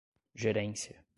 gerência 0.35 1.01